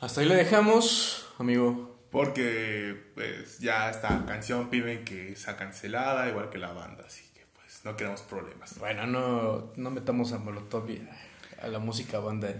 [0.00, 1.90] Hasta ahí le dejamos, amigo.
[2.10, 7.44] Porque pues ya esta canción piden que sea cancelada, igual que la banda, así que
[7.54, 8.78] pues no queremos problemas.
[8.78, 11.06] Bueno, no, no metamos a Molotov y
[11.62, 12.52] a, la música banda.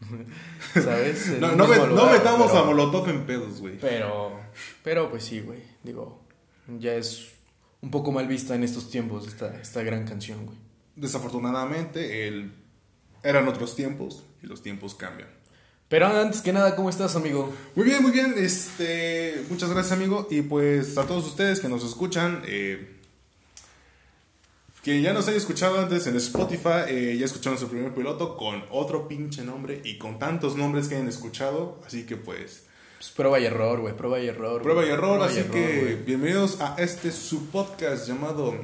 [0.74, 1.40] ¿Sabes?
[1.40, 3.78] No, no, metamos pero- a Molotov en pedos, güey.
[3.78, 4.38] Pero,
[4.84, 5.62] pero pues sí, güey.
[5.82, 6.22] Digo,
[6.78, 7.32] ya es
[7.80, 10.58] un poco mal vista en estos tiempos esta, esta gran canción, güey.
[10.94, 12.52] Desafortunadamente, el...
[13.22, 15.35] eran otros tiempos y los tiempos cambian.
[15.88, 17.52] Pero antes que nada, ¿cómo estás, amigo?
[17.76, 18.34] Muy bien, muy bien.
[18.36, 20.26] Este, muchas gracias, amigo.
[20.30, 22.92] Y pues a todos ustedes que nos escuchan, eh,
[24.82, 28.64] que ya nos haya escuchado antes en Spotify, eh, ya escucharon su primer piloto con
[28.70, 31.80] otro pinche nombre y con tantos nombres que hayan escuchado.
[31.86, 32.64] Así que pues,
[32.98, 33.96] Pues prueba y error, güey.
[33.96, 34.62] Prueba y error.
[34.62, 35.18] prueba y error.
[35.18, 38.56] Prueba y así error, que bienvenidos a este su podcast llamado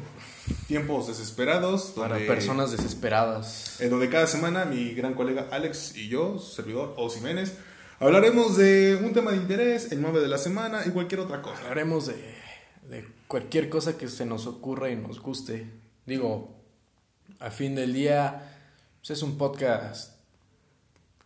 [0.67, 1.93] Tiempos Desesperados.
[1.97, 3.81] Para donde- personas desesperadas.
[3.81, 7.55] en donde cada semana mi gran colega Alex y yo, su servidor Os Jiménez,
[7.99, 11.59] hablaremos de un tema de interés, el 9 de la semana y cualquier otra cosa.
[11.63, 12.15] Hablaremos de,
[12.89, 15.69] de cualquier cosa que se nos ocurra y nos guste.
[16.07, 16.55] Digo,
[17.41, 18.57] a fin del día,
[19.01, 20.13] pues es un podcast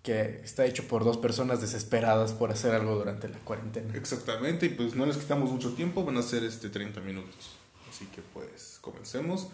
[0.03, 3.93] que está hecho por dos personas desesperadas por hacer algo durante la cuarentena.
[3.97, 7.57] Exactamente, y pues no les quitamos mucho tiempo, van a ser este 30 minutos.
[7.97, 9.49] Así que pues comencemos.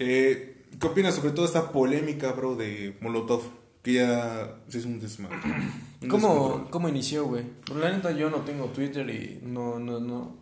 [0.00, 3.42] Eh, ¿Qué opinas sobre toda esta polémica, bro, de Molotov?
[3.82, 5.36] Que ya se hizo un desmadre.
[6.08, 6.66] ¿Cómo.
[6.70, 7.44] ¿Cómo inició, güey?
[7.64, 10.36] Por la neta yo no tengo Twitter y no, no, no.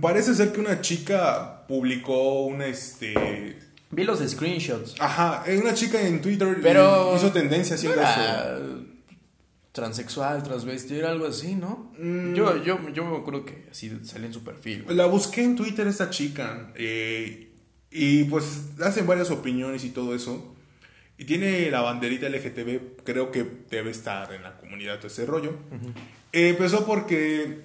[0.00, 3.58] Parece ser que una chica publicó una, este...
[3.90, 4.94] Vi los screenshots.
[5.00, 8.20] Ajá, eh, una chica en Twitter Pero- hizo tendencia haciendo eso.
[8.20, 8.58] Era
[9.72, 11.92] transexual, transvesti, era algo así, ¿no?
[11.98, 12.34] Mm.
[12.34, 14.82] Yo, yo, yo me acuerdo que así salía en su perfil.
[14.84, 14.96] güey.
[14.96, 17.50] La busqué en Twitter esta chica eh,
[17.90, 18.44] y pues
[18.82, 20.54] hacen varias opiniones y todo eso.
[21.18, 25.54] Y tiene la banderita LGTB, creo que debe estar en la comunidad todo ese rollo.
[26.32, 27.60] Eh, empezó porque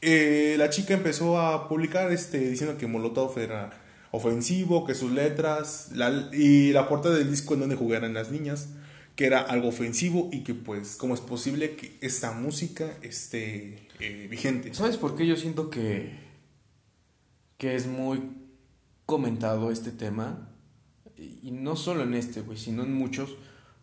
[0.00, 3.70] eh, la chica empezó a publicar este, diciendo que Molotov era
[4.12, 8.68] ofensivo, que sus letras la- y la portada del disco en donde jugaran las niñas,
[9.16, 14.26] que era algo ofensivo y que pues cómo es posible que esta música esté eh,
[14.28, 14.74] vigente.
[14.74, 16.18] ¿Sabes por qué yo siento que,
[17.58, 18.22] que es muy
[19.06, 20.48] comentado este tema?
[21.16, 23.36] Y no solo en este, güey, sino en muchos.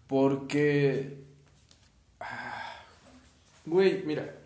[0.07, 1.23] Porque...
[2.19, 2.61] ah,
[3.65, 4.37] Güey, mira.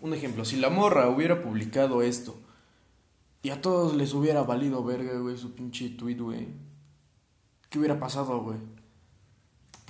[0.00, 2.40] Un ejemplo, si la morra hubiera publicado esto
[3.42, 6.48] y a todos les hubiera valido verga, güey, su pinche tweet, güey.
[7.68, 8.58] ¿Qué hubiera pasado, güey?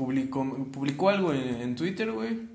[0.01, 2.49] Publicó, publicó algo en, en Twitter, güey.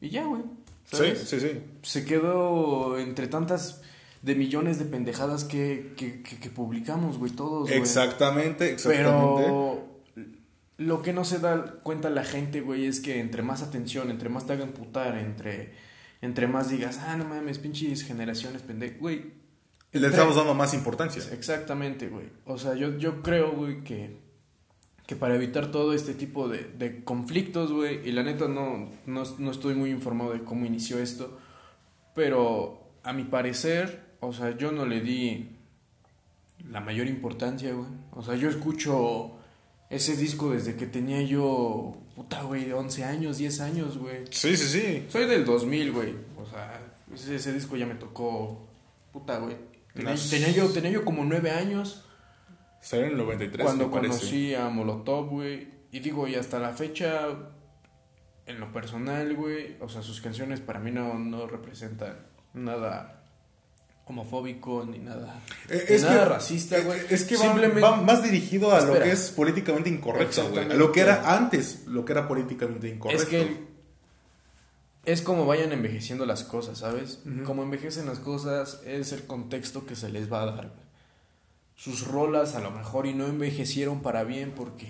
[0.00, 0.42] Y ya, güey.
[0.84, 1.60] Sí, sí, sí.
[1.82, 3.82] se quedó entre tantas
[4.22, 7.80] de millones de pendejadas que, que, que- que publicamos, güey, todos, güey.
[7.80, 9.42] Exactamente, exactamente.
[9.42, 9.88] Pero
[10.78, 14.28] lo que no se da cuenta la gente, güey, es que entre más atención, entre
[14.28, 15.72] más te hagan putar, entre,
[16.20, 19.32] entre más digas, ah, no mames, pinches generaciones pendejas, güey.
[19.92, 21.22] Le estamos dando más importancia.
[21.32, 22.26] Exactamente, güey.
[22.44, 24.18] O sea, yo, yo creo, güey, que,
[25.12, 29.22] que para evitar todo este tipo de, de conflictos, güey, y la neta no, no,
[29.38, 31.38] no estoy muy informado de cómo inició esto,
[32.14, 35.50] pero a mi parecer, o sea, yo no le di
[36.70, 37.88] la mayor importancia, güey.
[38.12, 39.32] O sea, yo escucho
[39.90, 44.24] ese disco desde que tenía yo, puta, güey, 11 años, 10 años, güey.
[44.30, 45.04] Sí, sí, sí.
[45.08, 46.14] Soy del 2000, güey.
[46.40, 46.80] O sea,
[47.12, 48.66] ese, ese disco ya me tocó,
[49.12, 49.56] puta, güey.
[49.94, 52.04] Tenía, Nas- tenía yo, tenía yo como nueve años
[52.82, 55.68] Salió en el 93, cuando me conocí a Molotov, güey.
[55.92, 57.28] Y digo, y hasta la fecha,
[58.46, 62.16] en lo personal, güey, o sea, sus canciones para mí no, no representan
[62.52, 63.18] nada
[64.04, 66.98] homofóbico ni nada, Eh, ni es nada que- racista, güey.
[67.00, 70.70] Eh, Es que va, Simplemente va más dirigido a lo que es políticamente incorrecto, güey.
[70.70, 73.22] A lo que era antes, lo que era políticamente incorrecto.
[73.22, 73.64] Es que
[75.04, 77.20] es como vayan envejeciendo las cosas, ¿sabes?
[77.44, 80.68] Como envejecen las cosas es el contexto que se les va a dar.
[80.68, 80.82] güey.
[81.82, 84.86] Sus rolas a lo mejor y no envejecieron para bien porque,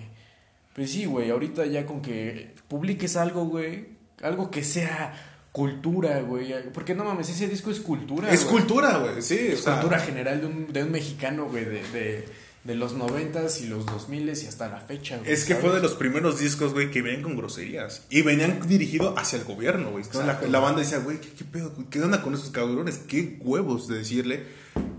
[0.75, 3.87] pues sí, güey, ahorita ya con que publiques algo, güey,
[4.21, 5.11] algo que sea
[5.51, 8.31] cultura, güey, porque no mames, ese disco es cultura.
[8.31, 8.57] es güey.
[8.57, 9.23] cultura, güey.
[9.23, 12.25] Sí, Es o sea, cultura general de un, de un mexicano, güey, de, de,
[12.63, 15.31] de los noventas y los dos miles y hasta la fecha, güey.
[15.31, 18.05] Es que fue de los primeros discos, güey, que venían con groserías.
[18.11, 20.05] Y venían dirigidos hacia el gobierno, güey.
[20.47, 21.73] La, banda decía, güey, ¿qué, qué pedo?
[21.89, 22.99] ¿Qué onda con esos cabrones?
[22.99, 24.43] ¿Qué huevos de decirle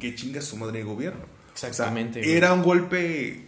[0.00, 1.33] que chinga su madre el gobierno?
[1.54, 2.36] Exactamente, O sea, güey.
[2.36, 3.46] era un golpe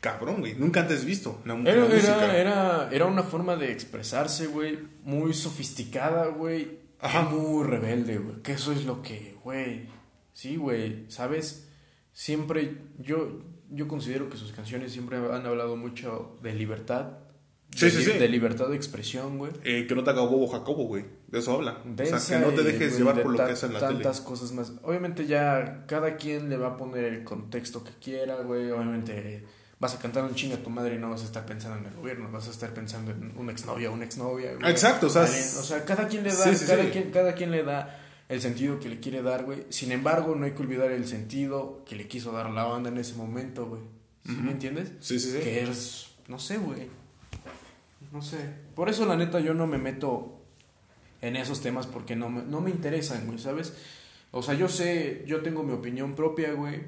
[0.00, 0.54] cabrón, güey.
[0.54, 1.40] Nunca antes visto.
[1.44, 7.22] Una Era, era, era, era una forma de expresarse, güey, muy sofisticada, güey, Ajá.
[7.22, 9.86] muy rebelde, güey, que eso es lo que, güey,
[10.32, 11.68] sí, güey, ¿sabes?
[12.12, 13.40] Siempre, yo,
[13.70, 17.18] yo considero que sus canciones siempre han hablado mucho de libertad,
[17.74, 18.18] Sí, de, sí, li- sí.
[18.18, 19.52] de libertad de expresión, güey.
[19.64, 21.04] Eh, que no te haga bobo Jacobo, güey.
[21.28, 21.78] De eso habla.
[21.84, 23.72] O sea, que no te y, dejes güey, llevar de por lo que es en
[23.72, 24.28] la tantas tele.
[24.28, 24.72] cosas más.
[24.82, 28.70] Obviamente ya cada quien le va a poner el contexto que quiera, güey.
[28.70, 29.44] Obviamente
[29.80, 31.86] vas a cantar un chingo a tu madre y no vas a estar pensando en
[31.86, 34.70] el gobierno, vas a estar pensando en una exnovia, una exnovia, güey.
[34.70, 36.90] Exacto, o sea, Alguien- o sea, cada quien le da, cada.
[36.90, 38.00] Quien, cada quien le da
[38.30, 39.64] el sentido que le quiere dar, güey.
[39.68, 42.96] Sin embargo, no hay que olvidar el sentido que le quiso dar la banda en
[42.98, 43.82] ese momento, güey.
[44.24, 44.92] ¿Sí me entiendes?
[45.00, 45.38] Sí, sí, sí.
[45.40, 46.88] Que es, no sé, güey.
[48.14, 48.38] No sé.
[48.76, 50.40] Por eso, la neta, yo no me meto
[51.20, 53.76] en esos temas porque no me, no me interesan, güey, ¿sabes?
[54.30, 56.82] O sea, yo sé, yo tengo mi opinión propia, güey.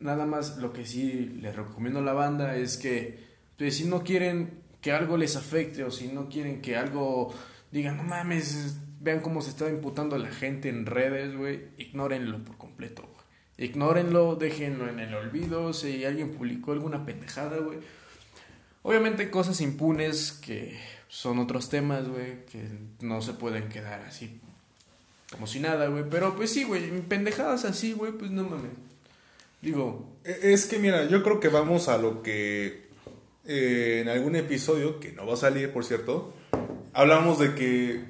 [0.00, 3.22] Nada más lo que sí les recomiendo a la banda es que,
[3.58, 7.34] pues, si no quieren que algo les afecte o si no quieren que algo
[7.70, 12.38] digan, no mames, vean cómo se está imputando a la gente en redes, güey, ignórenlo
[12.38, 13.68] por completo, güey.
[13.68, 15.74] Ignórenlo, déjenlo en el olvido.
[15.74, 17.80] Si alguien publicó alguna pendejada, güey.
[18.82, 20.76] Obviamente cosas impunes que
[21.08, 22.62] son otros temas, güey, que
[23.00, 24.40] no se pueden quedar así
[25.30, 26.04] como si nada, güey.
[26.10, 28.70] Pero pues sí, güey, pendejadas así, güey, pues no mames.
[29.60, 32.86] Digo, E- Es que mira, yo creo que vamos a lo que
[33.46, 36.34] eh, en algún episodio, que no va a salir, por cierto,
[36.92, 38.04] hablamos de que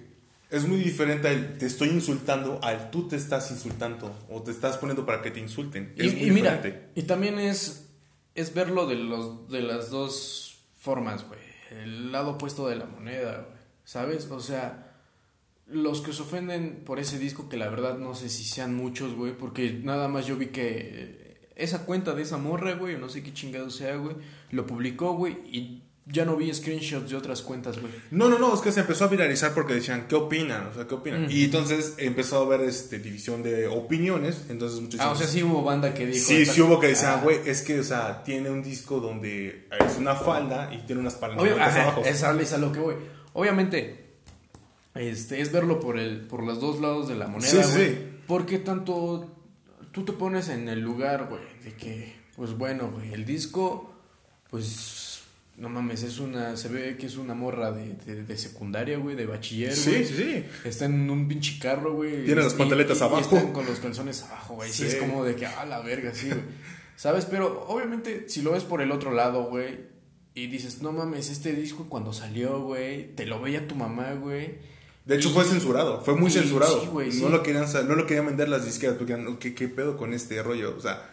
[0.50, 4.76] es muy diferente al te estoy insultando al tú te estás insultando o te estás
[4.78, 5.92] poniendo para que te insulten.
[5.96, 6.88] y, Es muy y mira, diferente.
[6.94, 7.86] y también es,
[8.34, 10.51] es verlo de, los, de las dos
[10.82, 11.40] formas, güey.
[11.70, 13.62] El lado opuesto de la moneda, güey.
[13.84, 14.28] ¿Sabes?
[14.30, 14.96] O sea,
[15.66, 19.14] los que se ofenden por ese disco, que la verdad no sé si sean muchos,
[19.14, 23.08] güey, porque nada más yo vi que eh, esa cuenta de esa morra, güey, no
[23.08, 24.16] sé qué chingado sea, güey,
[24.50, 27.92] lo publicó, güey, y ya no vi screenshots de otras cuentas, güey.
[28.10, 30.66] No, no, no, es que se empezó a viralizar porque decían, ¿qué opinan?
[30.66, 31.26] O sea, ¿qué opinan?
[31.26, 31.30] Mm.
[31.30, 35.42] Y entonces empezó a haber este, división de opiniones, entonces muchos Ah, o sea, sí
[35.44, 36.24] hubo banda que dijo...
[36.26, 37.20] Sí, sí hubo que decían, Ah.
[37.22, 41.14] güey, es que, o sea, tiene un disco donde es una falda y tiene unas
[41.22, 42.02] ajá, abajo.
[42.04, 42.94] es, a, es a lo que voy.
[43.32, 44.06] Obviamente,
[44.94, 47.88] este, es verlo por el, por los dos lados de la moneda, Sí, sí, güey.
[47.90, 48.08] sí.
[48.26, 49.30] Porque tanto
[49.92, 53.92] tú te pones en el lugar, güey, de que, pues bueno, güey, el disco,
[54.50, 55.11] pues,
[55.56, 59.14] no mames, es una, se ve que es una morra de, de, de secundaria, güey,
[59.16, 60.04] de bachiller, Sí, güey.
[60.06, 60.44] sí, sí.
[60.68, 62.24] Está en un pinche carro, güey.
[62.24, 63.20] Tiene las pantaletas y- y abajo.
[63.36, 64.70] están con los calzones abajo, güey.
[64.70, 64.82] Sí.
[64.82, 64.88] Sí.
[64.88, 66.40] es como de que, ah, la verga, sí, güey.
[66.96, 67.24] ¿Sabes?
[67.26, 69.80] Pero obviamente, si lo ves por el otro lado, güey,
[70.34, 74.54] y dices, no mames, este disco cuando salió, güey, te lo veía tu mamá, güey.
[75.04, 76.80] De hecho, Y- fue censurado, fue muy censurado.
[76.80, 79.96] sí, güey, no, lo querían, no lo querían vender las disqueras porque ¿qué, ¿qué pedo
[79.96, 80.74] con este rollo?
[80.76, 81.11] O sea,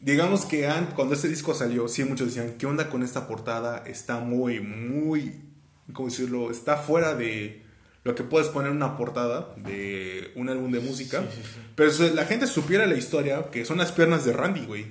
[0.00, 3.82] digamos que an- cuando este disco salió, sí, muchos decían, ¿qué onda con esta portada?
[3.86, 5.40] Está muy, muy,
[5.92, 6.50] ¿cómo decirlo?
[6.50, 7.62] Está fuera de
[8.04, 11.20] lo que puedes poner en una portada de un álbum de música.
[11.22, 11.60] Sí, sí, sí.
[11.74, 14.86] Pero si la gente supiera la historia, que son las piernas de Randy, güey.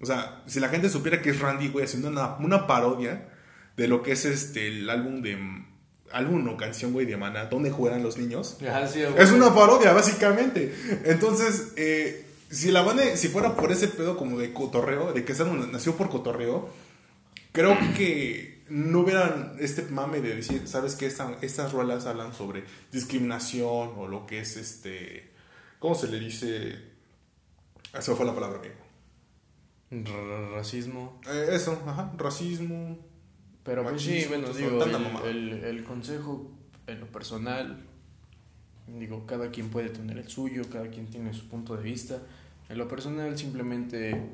[0.00, 3.28] O sea, si la gente supiera que es Randy, güey, haciendo una, una parodia
[3.76, 5.38] de lo que es este el álbum de
[6.12, 8.58] álbum o canción, güey, de Maná, donde juegan los niños.
[9.16, 9.22] Ah.
[9.22, 10.74] Es una parodia, básicamente.
[11.04, 15.32] Entonces, eh, si la banda, si fuera por ese pedo como de cotorreo, de que
[15.32, 16.68] esa nació por cotorreo,
[17.52, 21.06] creo que no hubieran este mame de decir, ¿sabes qué?
[21.06, 25.30] Esta- estas rolas hablan sobre discriminación o lo que es este.
[25.78, 26.76] ¿Cómo se le dice?
[27.92, 28.74] Ah, me fue la palabra, amigo.
[30.54, 31.20] Racismo.
[31.28, 32.98] Eh, eso, ajá, racismo.
[33.64, 36.50] Pero pues sí, Machismo, bueno, todo digo, el, el, el consejo
[36.86, 37.84] en lo personal,
[38.86, 42.20] digo, cada quien puede tener el suyo, cada quien tiene su punto de vista.
[42.68, 44.30] En lo personal, simplemente,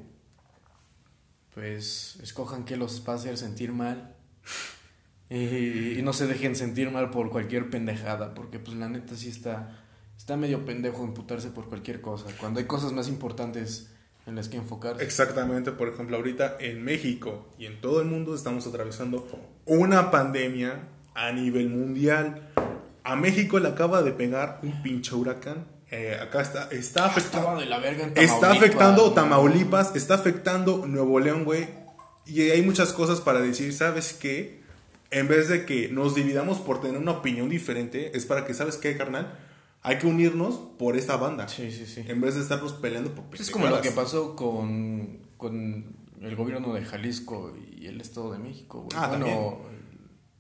[1.55, 4.15] pues, escojan qué los va a sentir mal.
[5.31, 9.31] Y, y no se dejen sentir mal por cualquier pendejada, porque pues la neta sí
[9.31, 9.83] está,
[10.15, 13.91] está medio pendejo imputarse por cualquier cosa, cuando hay cosas más importantes
[14.27, 15.03] en las que enfocarse.
[15.03, 19.27] Exactamente, por ejemplo, ahorita en México y en todo el mundo estamos atravesando
[19.67, 22.49] una pandemia a nivel mundial.
[23.05, 25.67] A México le acaba de pegar un pinche huracán.
[25.95, 27.59] Eh, acá está, está afectando.
[27.59, 29.13] Verga en Está Tamaulipas, afectando.
[29.13, 31.69] Tamaulipas, está afectando Nuevo León, güey.
[32.27, 34.63] Y hay muchas cosas para decir, ¿sabes qué?
[35.11, 38.77] En vez de que nos dividamos por tener una opinión diferente, es para que, ¿sabes
[38.79, 39.39] qué, carnal?
[39.83, 41.47] Hay que unirnos por esta banda.
[41.49, 42.03] Sí, sí, sí.
[42.09, 46.73] En vez de estarnos peleando por es como lo que pasó con, con el gobierno
[46.73, 48.97] de Jalisco y el Estado de México, güey.
[48.97, 49.59] Ah, bueno,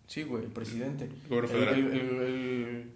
[0.06, 1.11] sí, güey, el presidente.
[1.28, 1.75] gobierno El- federal.
[1.75, 2.92] el- el- el-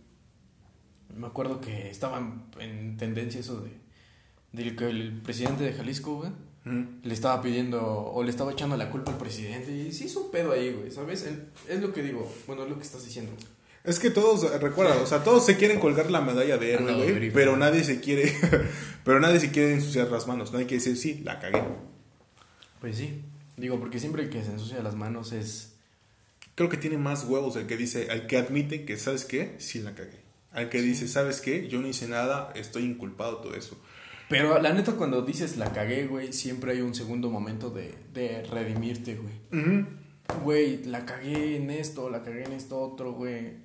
[1.17, 3.71] me acuerdo que estaban en tendencia eso de
[4.53, 6.31] del que el presidente de Jalisco, güey,
[7.03, 10.31] le estaba pidiendo o le estaba echando la culpa al presidente y sí es un
[10.31, 11.25] pedo ahí, güey, ¿sabes?
[11.25, 13.33] El- es lo que digo, bueno, es lo que estás diciendo.
[13.85, 16.87] Es que todos, eh, recuerda, o sea, todos se quieren colgar la medalla de héroe,
[16.97, 18.33] güey, pero nadie se quiere,
[19.05, 21.63] pero nadie se quiere ensuciar las manos, nadie quiere decir, sí, la cagué.
[22.81, 23.21] Pues sí,
[23.57, 25.75] digo, porque siempre el que se ensucia las manos es
[26.57, 29.55] creo que tiene más huevos el que dice, el que admite que, ¿sabes qué?
[29.59, 30.19] Sí la cagué.
[30.57, 31.69] Al que dice, ¿sabes qué?
[31.69, 33.79] Yo no hice nada, estoy inculpado, todo eso.
[34.31, 38.43] Pero la neta, cuando dices la cagué, güey, siempre hay un segundo momento de, de
[38.43, 39.85] redimirte, güey.
[40.43, 43.59] Güey, la cagué en esto, la cagué en esto otro, güey.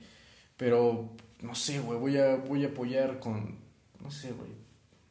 [0.57, 3.59] Pero, no sé, güey, voy a, voy a apoyar con,
[4.03, 4.51] no sé, güey,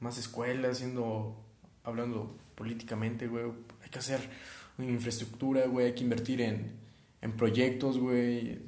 [0.01, 1.43] más escuelas, haciendo,
[1.83, 3.47] hablando políticamente, güey.
[3.83, 4.21] Hay que hacer
[4.77, 6.73] una infraestructura, güey, hay que invertir en,
[7.23, 8.59] en proyectos, güey.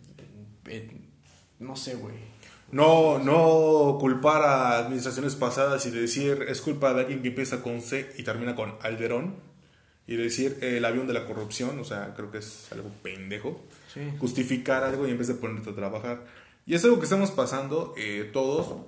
[1.59, 2.32] no sé, güey.
[2.73, 7.83] No, no culpar a administraciones pasadas y decir es culpa de alguien que empieza con
[7.83, 9.37] C y termina con Alderón
[10.07, 13.63] y decir el avión de la corrupción, o sea, creo que es algo pendejo.
[14.19, 16.25] Justificar algo y en vez de ponerte a trabajar.
[16.67, 18.87] Y es algo que estamos pasando eh, todos.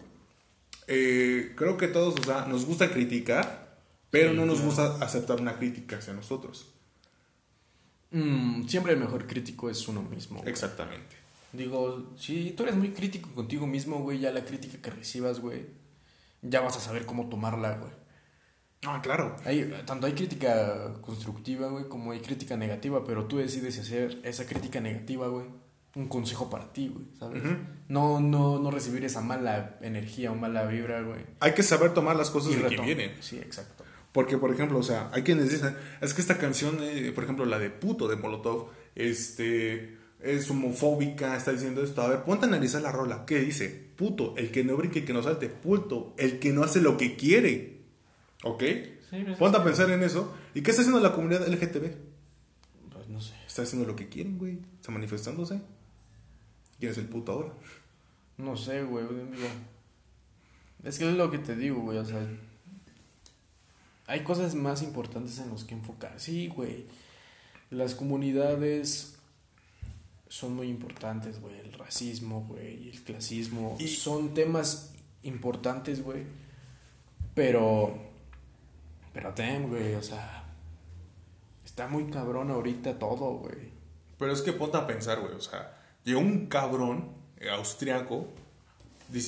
[0.87, 3.79] Eh, creo que todos, o sea, nos gusta criticar,
[4.11, 6.73] pero no nos gusta aceptar una crítica hacia nosotros.
[8.13, 10.43] Mm, siempre el mejor crítico es uno mismo.
[10.47, 11.24] Exactamente.
[11.57, 15.67] Digo, si tú eres muy crítico contigo mismo, güey, ya la crítica que recibas, güey,
[16.43, 17.93] ya vas a saber cómo tomarla, güey.
[18.87, 19.37] Ah, claro.
[19.45, 24.47] Hay, tanto hay crítica constructiva, güey, como hay crítica negativa, pero tú decides hacer esa
[24.47, 25.47] crítica negativa, güey,
[25.95, 27.43] un consejo para ti, güey, ¿sabes?
[27.89, 31.21] no, no, no recibir esa mala energía o mala vibra, güey.
[31.41, 33.13] Hay que saber tomar las cosas de que vienen.
[33.21, 33.85] Sí, exacto.
[34.13, 37.45] Porque, por ejemplo, o sea, hay quienes dicen, es que esta canción, eh, por ejemplo,
[37.47, 42.01] la de Puto de Molotov, este, es homofóbica, está diciendo esto.
[42.03, 43.27] A ver, ponte a analizar la rola.
[43.27, 43.69] ¿Qué dice?
[43.97, 45.49] Puto, el que no brinque, y que no salte.
[45.49, 47.83] Puto, el que no hace lo que quiere.
[48.43, 48.63] ¿Ok?
[49.11, 50.35] Sí, ponte a pensar en eso.
[50.55, 51.93] ¿Y qué está haciendo la comunidad LGTB?
[52.91, 53.35] Pues no sé.
[53.47, 54.59] Está haciendo lo que quieren, güey.
[54.81, 55.61] Está manifestándose.
[56.79, 57.53] ¿Quién es el puto ahora?
[58.39, 59.05] No sé, güey.
[60.83, 61.99] Es que es lo que te digo, güey.
[61.99, 62.27] O sea,
[64.07, 66.19] hay cosas más importantes en los que enfocar.
[66.19, 66.87] Sí, güey.
[67.71, 69.14] Las comunidades
[70.35, 71.61] son muy importantes, güey.
[71.61, 73.77] El racismo, güey, el clasismo.
[73.79, 73.87] Y...
[73.87, 76.25] Son temas importantes, güey.
[77.35, 77.97] Pero.
[79.13, 80.45] Pero tem, güey, o sea.
[81.65, 83.73] Está muy cabrón ahorita todo, güey.
[84.19, 85.35] Pero es que ponte a pensar, güey.
[85.35, 87.13] O sea, llegó un cabrón
[87.53, 88.27] austriaco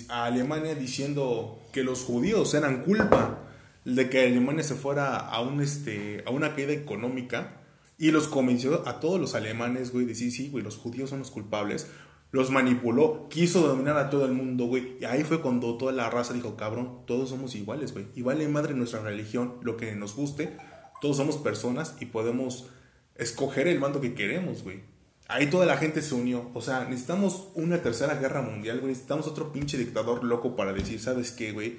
[0.09, 3.39] a Alemania diciendo que los judíos eran culpa
[3.85, 7.61] de que Alemania se fuera a, un, este, a una caída económica
[7.99, 11.21] y los convenció a todos los alemanes, güey, de sí, sí, güey, los judíos son
[11.21, 11.87] los culpables.
[12.33, 14.97] Los manipuló, quiso dominar a todo el mundo, güey.
[15.01, 18.07] Y ahí fue cuando toda la raza dijo, cabrón, todos somos iguales, güey.
[18.15, 20.57] Y vale madre nuestra religión, lo que nos guste.
[21.01, 22.67] Todos somos personas y podemos
[23.15, 24.81] escoger el mando que queremos, güey.
[25.29, 26.51] Ahí toda la gente se unió.
[26.53, 28.91] O sea, necesitamos una tercera guerra mundial, güey.
[28.91, 31.79] Necesitamos otro pinche dictador loco para decir, ¿sabes qué, güey?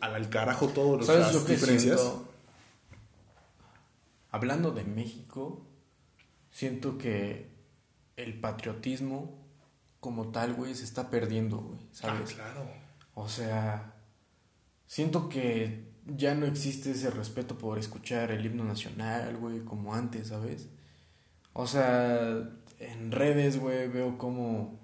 [0.00, 2.00] al carajo todas las diferencias.
[4.36, 5.66] Hablando de México,
[6.50, 7.48] siento que
[8.16, 9.46] el patriotismo
[9.98, 12.32] como tal, güey, se está perdiendo, güey, ¿sabes?
[12.32, 12.70] Ah, claro.
[13.14, 13.94] O sea,
[14.86, 20.28] siento que ya no existe ese respeto por escuchar el himno nacional, güey, como antes,
[20.28, 20.68] ¿sabes?
[21.54, 24.78] O sea, en redes, güey, veo como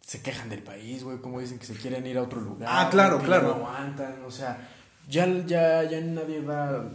[0.00, 2.68] se quejan del país, güey, como dicen que se quieren ir a otro lugar.
[2.70, 3.48] Ah, claro, claro.
[3.48, 4.68] no aguantan, o sea,
[5.08, 6.90] ya, ya, ya nadie da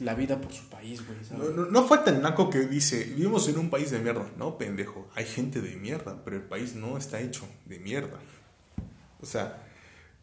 [0.00, 1.18] la vida por su país, güey.
[1.30, 4.30] No, no, no, falta el naco que dice, vivimos en un país de mierda.
[4.36, 8.18] No, pendejo, hay gente de mierda, pero el país no está hecho de mierda.
[9.20, 9.66] O sea,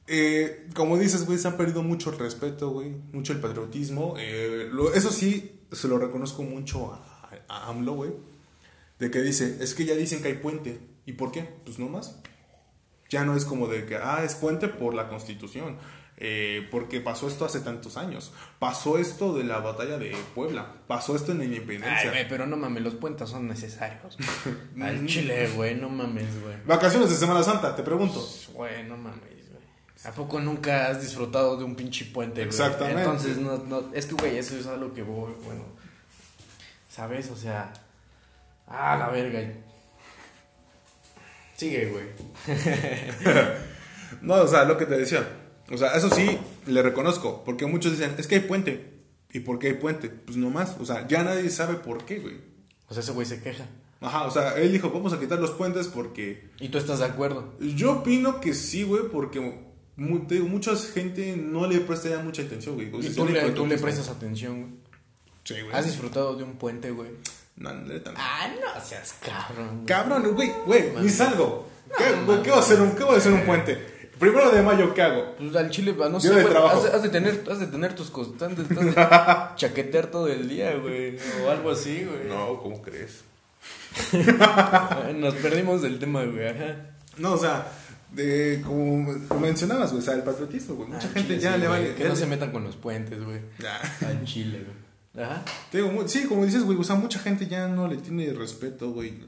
[0.08, 4.15] eh, como dices, güey, se ha perdido mucho el respeto, güey, mucho el patriotismo.
[4.20, 8.12] Eh, eso sí, se lo reconozco mucho a, a AMLO, güey,
[9.00, 10.79] de que dice, es que ya dicen que hay puente.
[11.05, 11.50] ¿Y por qué?
[11.65, 12.20] Pues no más.
[13.10, 15.77] Ya no es como de que, ah, es puente por la constitución.
[16.25, 18.32] Eh, porque pasó esto hace tantos años.
[18.58, 20.72] Pasó esto de la batalla de Puebla.
[20.88, 22.13] Pasó esto en la independencia.
[22.13, 24.18] Ay, pero no mames, los puentes son necesarios.
[24.82, 26.56] Al chile, güey, no mames, güey.
[26.65, 28.25] Vacaciones de Semana Santa, te pregunto.
[28.53, 29.63] Güey, no mames, güey.
[30.06, 32.48] ¿A poco nunca has disfrutado de un pinche puente, güey?
[32.48, 33.01] Exactamente.
[33.01, 35.65] Entonces, no, no, es que, güey, eso es a lo que voy, bueno.
[36.89, 37.30] ¿Sabes?
[37.32, 37.74] O sea,
[38.68, 39.42] ah, la verga.
[41.58, 42.06] Sigue, güey.
[44.22, 45.42] no, o sea, lo que te decía.
[45.72, 47.43] O sea, eso sí, le reconozco.
[47.46, 48.93] Porque muchos dicen, es que hay puente.
[49.32, 50.10] ¿Y por qué hay puente?
[50.10, 50.75] Pues no más.
[50.79, 52.36] O sea, ya nadie sabe por qué, güey.
[52.88, 53.65] O sea, ese güey se queja.
[54.01, 56.50] Ajá, o sea, él dijo, vamos a quitar los puentes porque...
[56.60, 57.53] ¿Y tú estás de acuerdo?
[57.60, 59.39] Yo opino que sí, güey, porque
[60.27, 62.88] te digo, mucha gente no le presta ya mucha atención, güey.
[62.88, 64.74] ¿Y tú, le, tú le prestas atención, güey?
[65.46, 65.74] Sí, güey.
[65.74, 67.12] ¿Has disfrutado de un puente, güey?
[67.55, 68.01] No, no, no.
[68.15, 69.86] Ah, no seas cabrón.
[69.86, 71.70] Cabrón, güey, güey, ni salgo.
[71.98, 72.03] ¿Qué,
[72.43, 74.02] ¿qué, va a hacer un, ¿Qué va a hacer un puente?
[74.20, 75.36] Primero de mayo, ¿qué hago?
[75.38, 78.65] Pues al chile, no sé, güey, has, has, de tener, has de tener tus constantes,
[79.55, 82.27] chaquetear todo el día, güey, o algo así, güey.
[82.29, 83.22] No, ¿cómo crees?
[85.15, 86.48] Nos perdimos del tema, güey.
[86.48, 86.75] Ajá.
[87.17, 87.67] No, o sea,
[88.12, 90.89] de, como mencionabas, güey, o sea, el patriotismo, güey.
[90.89, 91.93] Mucha Ah, gente Chile, ya sí, le güey, vale.
[91.96, 93.39] Que ya no le- se metan con los puentes, güey.
[93.60, 93.79] Ya.
[94.08, 94.83] Al Chile, güey.
[95.15, 95.43] Ajá.
[95.72, 98.34] Te digo, mu- sí, como dices, güey, o sea, mucha gente ya no le tiene
[98.34, 99.22] respeto, güey,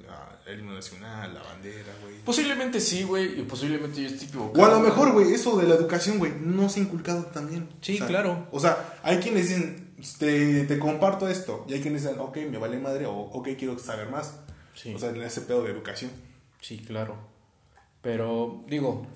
[0.48, 2.16] al himno nacional, la bandera, güey.
[2.24, 3.40] Posiblemente sí, güey.
[3.40, 4.64] Y posiblemente yo estoy equivocado.
[4.64, 7.70] O a lo mejor, güey, eso de la educación, güey, no se ha inculcado también.
[7.82, 8.48] Sí, O sea, claro.
[8.52, 12.58] O sea, hay quienes dicen, te, te comparto esto, y hay quienes dicen, ok, me
[12.58, 14.40] vale madre, o ok, quiero saber más.
[14.74, 14.94] Sí.
[14.94, 16.12] O sea, en ese pedo de educación.
[16.62, 17.16] Sí, claro.
[18.02, 19.08] Pero, digo,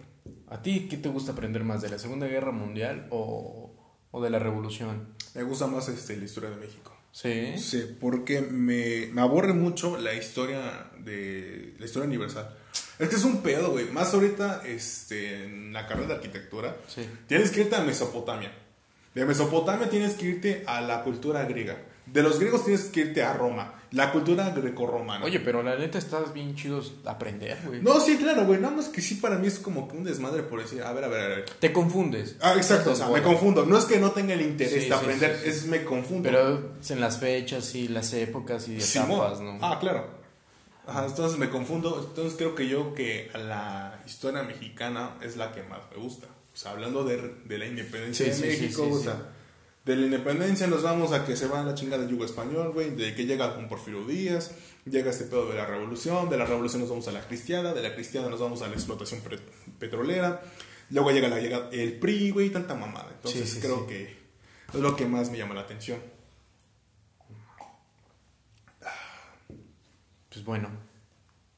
[0.49, 1.81] ¿a ti qué te gusta aprender más?
[1.81, 3.71] ¿De la Segunda Guerra Mundial o,
[4.11, 5.15] o de la Revolución?
[5.35, 6.95] Me gusta más este, la historia de México.
[7.11, 7.57] Sí.
[7.57, 12.55] Sí, porque me, me aburre mucho la historia de la historia universal.
[12.99, 13.89] Es que es un pedo, güey.
[13.91, 16.75] Más ahorita este, en la carrera de arquitectura.
[16.87, 17.07] Sí.
[17.27, 18.51] Tienes que irte a Mesopotamia.
[19.15, 21.77] De Mesopotamia tienes que irte a la cultura griega.
[22.05, 23.78] De los griegos tienes que irte a Roma.
[23.91, 25.25] La cultura grecorromana.
[25.25, 27.81] Oye, pero la neta estás bien chido aprender, güey.
[27.81, 28.59] No, sí, claro, güey.
[28.59, 31.05] Nada más que sí para mí es como que un desmadre por decir, a ver,
[31.05, 31.45] a ver, a ver.
[31.59, 32.35] Te confundes.
[32.39, 33.65] Ah, exacto, o sea, me confundo.
[33.65, 35.49] No es que no tenga el interés Sí, de aprender, sí, sí.
[35.49, 36.21] es me confundo.
[36.29, 39.57] Pero es en las fechas y las épocas y etapas, ¿no?
[39.61, 40.05] Ah, claro.
[40.85, 42.05] Ajá, entonces me confundo.
[42.09, 46.27] Entonces creo que yo que la historia mexicana es la que más me gusta.
[46.53, 49.03] O sea, hablando de, de la independencia de México, o sí.
[49.05, 49.19] sea,
[49.89, 52.73] de la independencia nos vamos a que se va a la chingada del yugo español,
[52.73, 54.51] güey, de que llega con Porfirio Díaz,
[54.85, 57.81] llega este pedo de la revolución, de la revolución nos vamos a la cristiana, de
[57.81, 59.19] la cristiana nos vamos a la explotación
[59.79, 60.43] petrolera,
[60.91, 63.09] luego llega la llegada el PRI, güey, tanta mamada.
[63.15, 63.85] Entonces Sí, sí, creo sí.
[63.87, 64.15] que
[64.75, 65.97] es lo que más me llama la atención.
[70.29, 70.69] Pues bueno,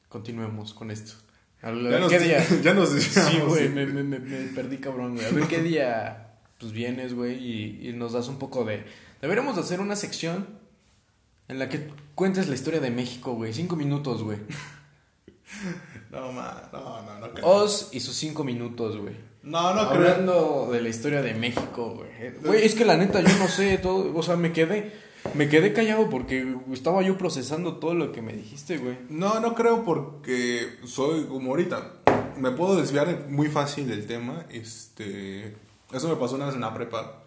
[0.08, 1.12] continuemos con esto.
[1.60, 2.46] A Ya nos, ¿Qué día?
[2.62, 5.26] ya nos Sí, güey, me, me, me, me perdí cabrón, güey.
[5.26, 6.31] A ver qué día
[6.62, 8.84] pues vienes, güey, y, y nos das un poco de...
[9.20, 10.46] Deberíamos hacer una sección
[11.48, 13.52] en la que cuentes la historia de México, güey.
[13.52, 14.38] Cinco minutos, güey.
[16.10, 17.46] No, ma, no, no, no creo.
[17.46, 19.14] Oz y sus cinco minutos, güey.
[19.42, 20.00] No, no creo.
[20.00, 22.32] Hablando de la historia de México, güey.
[22.42, 24.92] Güey, es que la neta yo no sé todo, o sea, me quedé
[25.34, 28.98] me quedé callado porque estaba yo procesando todo lo que me dijiste, güey.
[29.08, 31.92] No, no creo porque soy como ahorita.
[32.36, 34.44] Me puedo desviar muy fácil del tema.
[34.50, 35.54] Este,
[35.92, 37.22] eso me pasó una vez en la prepa.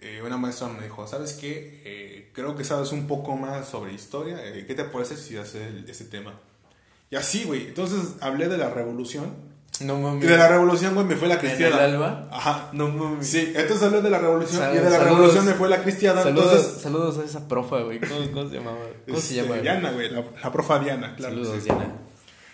[0.00, 1.82] Eh, una maestra me dijo, ¿sabes qué?
[1.84, 4.38] Eh, creo que sabes un poco más sobre historia.
[4.44, 6.34] Eh, ¿Qué te parece si haces ese tema?
[7.10, 7.68] Y así, güey.
[7.68, 9.48] Entonces hablé de la revolución.
[9.80, 10.28] No Y mames.
[10.28, 11.84] de la revolución, güey, me fue la ¿En cristiana.
[11.84, 12.28] el alba?
[12.32, 12.68] Ajá.
[12.72, 13.26] No mames.
[13.28, 15.08] Sí, entonces hablé de la revolución Sal- y de la saludos.
[15.16, 16.22] revolución me fue la cristiana.
[16.22, 18.00] Saludos, entonces, saludos a esa profa, güey.
[18.00, 18.78] ¿Cómo, cómo se llamaba?
[19.06, 19.48] ¿Cómo se este, llama?
[19.48, 19.62] güey?
[19.62, 21.34] Diana, güey, la, la profa Diana, claro.
[21.34, 21.64] Saludos, sí.
[21.64, 21.92] Diana.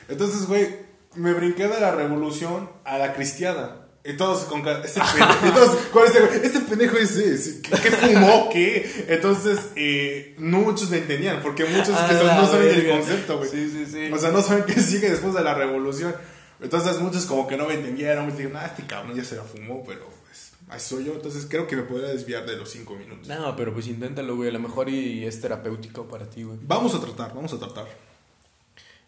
[0.09, 0.69] Entonces, güey,
[1.15, 3.84] me brinqué de la revolución a la cristiana.
[4.07, 7.91] Y todos con cara, este pendejo, y todos con este, este pendejo es- ¿qué, qué
[7.91, 8.51] fumó?
[8.53, 9.07] ¿Qué?
[9.09, 12.99] Entonces, eh, no muchos me entendían, porque muchos A que la no saben el verga.
[12.99, 13.49] concepto, güey.
[13.51, 14.13] Sí, sí, sí.
[14.13, 16.15] O sea, no saben qué sigue después de la revolución.
[16.61, 19.43] Entonces, muchos como que no me entendieron, me dijeron, ah, este cabrón ya se la
[19.43, 21.15] fumó, pero pues, así soy yo.
[21.15, 23.27] Entonces, creo que me podría desviar de los cinco minutos.
[23.27, 24.51] No, pero pues inténtalo, güey.
[24.51, 26.59] A lo mejor y es terapéutico para ti, güey.
[26.63, 27.87] Vamos a tratar, vamos a tratar.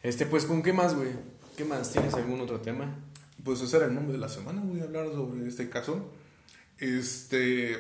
[0.02, 1.11] Este, pues, ¿con qué más, güey?
[1.56, 1.90] ¿Qué más?
[1.92, 2.94] ¿Tienes algún otro tema?
[3.44, 6.11] Pues ese era el nombre de la semana, voy a hablar sobre este caso.
[6.79, 7.77] Este,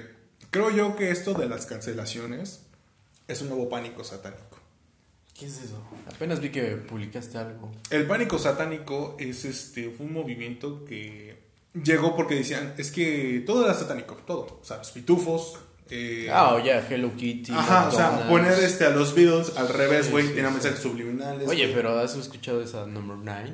[0.50, 2.62] creo yo que esto de las cancelaciones
[3.28, 4.42] es un nuevo pánico satánico.
[5.38, 5.82] ¿Qué es eso?
[6.14, 7.70] Apenas vi que publicaste algo.
[7.90, 11.36] El pánico satánico es este, fue un movimiento que
[11.74, 14.60] llegó porque decían, es que todo era satánico, todo.
[14.60, 15.58] O sea, los pitufos.
[15.90, 17.52] eh, Ah, o ya, Hello Kitty.
[17.52, 18.30] Ajá, o sea, McDonald's.
[18.30, 20.54] poner este, a los Beatles al revés, Sí, güey, sí, tenía sí.
[20.54, 21.46] mensajes subliminales.
[21.48, 21.74] Oye, güey.
[21.74, 23.52] pero ¿has escuchado esa Number 9?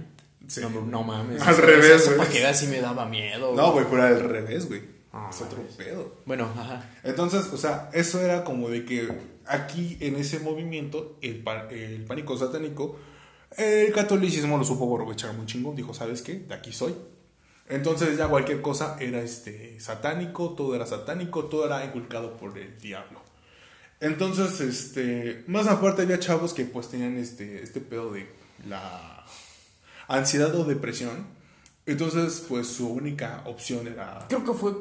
[0.53, 0.61] Sí.
[0.61, 1.41] no mames.
[1.41, 2.19] Al revés, esa güey.
[2.19, 3.55] Para que veas si me daba miedo.
[3.55, 4.83] No, güey, pero al revés, güey.
[5.11, 5.75] Ah, es otro mames.
[5.75, 6.17] pedo.
[6.27, 6.91] Bueno, ajá.
[7.05, 9.09] Entonces, o sea, eso era como de que
[9.47, 12.99] aquí en ese movimiento, el, el pánico satánico,
[13.57, 15.75] el catolicismo lo supo aprovechar muy chingón.
[15.75, 16.35] Dijo, ¿sabes qué?
[16.41, 16.95] De aquí soy.
[17.69, 22.79] Entonces ya cualquier cosa era este satánico, todo era satánico, todo era inculcado por el
[22.79, 23.23] diablo.
[24.01, 28.27] Entonces, este, más aparte había chavos que pues tenían este, este pedo de
[28.69, 29.25] la
[30.09, 31.27] ansiedad o depresión.
[31.87, 34.73] Entonces, pues su única opción era Creo que fue.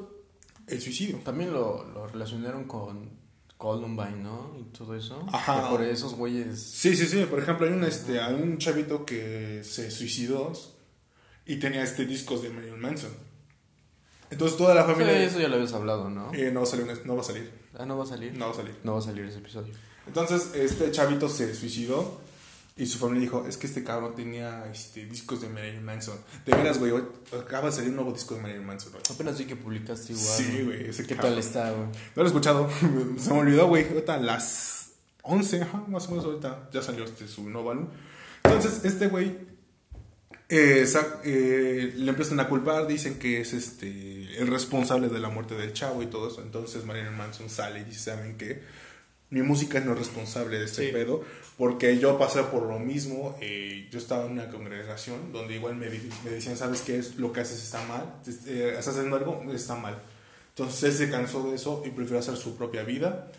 [0.68, 1.18] el suicidio.
[1.24, 3.10] También lo, lo relacionaron con
[3.58, 4.56] Columbine, ¿no?
[4.60, 5.26] Y todo eso.
[5.32, 5.64] Ajá.
[5.64, 6.62] Que por esos güeyes.
[6.62, 7.26] Sí, sí, sí.
[7.30, 10.52] Por ejemplo, hay un, este, hay un chavito que se suicidó
[11.46, 13.12] y tenía este discos de Marilyn Manson.
[14.30, 16.34] Entonces toda la Sí, familia eso ya lo habías hablado, ¿no?
[16.34, 17.52] eh, no, va a salir, no va a salir.
[17.78, 18.34] Ah, no va a salir.
[18.38, 18.76] No va a salir.
[18.84, 19.74] No va a salir ese episodio.
[20.08, 22.22] Entonces este chavito se suicidó
[22.78, 26.18] y su familia dijo, es que este cabrón tenía este, discos de Marilyn Manson.
[26.46, 26.94] De veras, güey,
[27.40, 28.92] acaba de salir un nuevo disco de Marilyn Manson.
[28.92, 29.04] güey.
[29.10, 30.38] Apenas vi que publicaste igual.
[30.38, 31.32] Sí, güey, ese ¿Qué cabrón.
[31.34, 31.88] tal está, güey?
[31.88, 32.70] No lo he escuchado.
[33.18, 33.88] Se me olvidó, güey.
[33.88, 34.92] Ahorita las
[35.24, 37.88] 11, ajá, más o menos ahorita ya salió este su nuevo álbum.
[38.44, 39.38] Entonces, este güey
[40.50, 40.86] eh,
[41.24, 45.72] eh, le empiezan a culpar, dicen que es este el responsable de la muerte del
[45.72, 46.42] chavo y todo eso.
[46.42, 48.62] Entonces Marilyn Manson sale y dice, ¿saben qué?
[49.32, 50.92] Mi música no es responsable de este Sí.
[50.94, 51.24] pedo,
[51.58, 53.36] porque yo pasé por lo mismo.
[53.42, 56.98] eh, yo estaba en una congregación donde igual me, me decían, ¿sabes qué?
[57.00, 58.14] Es, lo que haces está mal,
[58.46, 59.98] eh, estás haciendo algo, está mal.
[60.50, 63.32] Entonces él se cansó de eso y prefirió hacer su propia vida.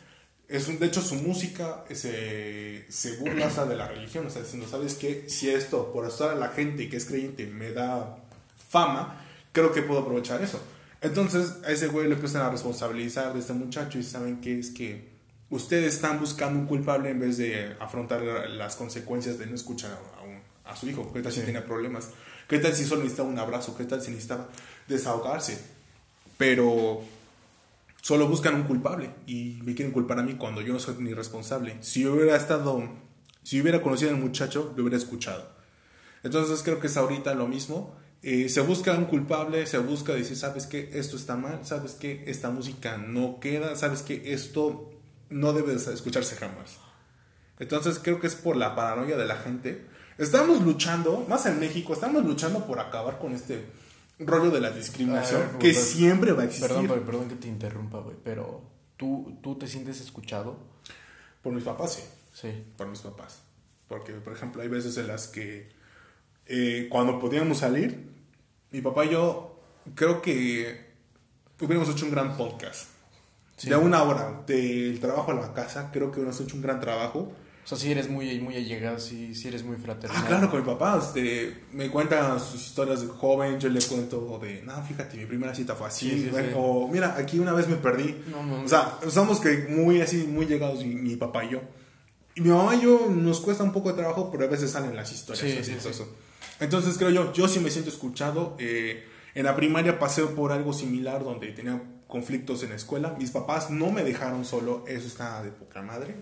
[0.48, 4.26] Es un, de hecho, su música se, se burla hasta de la religión.
[4.26, 5.24] O sea, diciendo, ¿sabes qué?
[5.28, 8.16] Si esto, por estar a la gente que es creyente, me da
[8.70, 10.59] fama, creo que puedo aprovechar eso.
[11.02, 14.70] Entonces, a ese güey le empiezan a responsabilizar de este muchacho y saben que es
[14.70, 15.12] que
[15.53, 19.93] ustedes están buscando un culpable en vez de afrontar la- las consecuencias de no escuchar
[20.19, 21.12] a, un- a su hijo.
[21.12, 21.47] ¿Qué tal si Sí.
[21.47, 22.09] tenía problemas?
[22.49, 23.77] ¿Qué tal si solo necesitaba un abrazo?
[23.77, 24.49] ¿Qué tal si necesitaba
[24.88, 25.59] desahogarse?
[26.38, 27.03] Pero
[28.01, 31.15] solo buscan un culpable y me quieren culpar a mí cuando yo no soy ni
[31.15, 31.77] responsable.
[31.83, 32.83] Si yo hubiera estado,
[33.43, 35.49] si hubiera conocido al muchacho, lo hubiera escuchado.
[36.23, 37.95] Entonces creo que es ahorita lo mismo.
[38.23, 42.23] Eh, se busca un culpable, se busca decir, sabes que esto está mal, sabes que
[42.29, 44.91] esta música no queda, sabes que esto
[45.33, 46.79] no debe de escucharse jamás.
[47.59, 49.87] Entonces creo que es por la paranoia de la gente.
[50.18, 53.64] Estamos luchando, más en México, estamos luchando por acabar con este
[54.18, 55.85] rollo de la discriminación que perdón.
[55.85, 56.68] siempre va a existir.
[56.68, 58.62] Perdón, perdón, perdón que te interrumpa, güey, pero
[58.97, 60.57] ¿tú, tú te sientes escuchado.
[61.42, 62.03] Por mis papás, sí.
[62.35, 62.64] Sí.
[62.77, 63.40] Por mis papás.
[63.88, 65.71] Porque, por ejemplo, hay veces en las que
[66.47, 68.11] eh, cuando podíamos salir,
[68.71, 69.61] mi papá y yo
[69.95, 70.92] creo que
[71.61, 72.91] hubiéramos hecho un gran podcast.
[73.62, 73.70] Sí.
[73.70, 77.33] De una hora, del trabajo a la casa, creo que hubiéramos hecho un gran trabajo.
[77.64, 80.20] O sea, si eres muy, muy allegado, si, si eres muy fraternal.
[80.20, 80.98] Ah, claro, con mi papá.
[81.01, 85.55] Este, me cuenta sus historias de joven, yo le cuento de, no, fíjate, mi primera
[85.55, 86.11] cita fue así.
[86.11, 86.51] Sí, sí, güey", sí.
[86.57, 88.20] O, mira, aquí una vez me perdí.
[88.33, 91.61] No, no, O sea, estamos que muy así, muy llegados mi, mi papá y yo.
[92.35, 94.96] Y mi mamá y yo nos cuesta un poco de trabajo, pero a veces salen
[94.96, 95.46] las historias.
[95.46, 96.03] Sí, así, sí, sí.
[96.59, 98.57] Entonces creo yo, yo sí me siento escuchado.
[98.59, 99.05] Eh,
[99.37, 101.81] en la primaria pasé por algo similar donde tenía
[102.12, 103.16] conflictos en la escuela.
[103.18, 106.14] Mis papás no me dejaron solo, eso está de poca madre.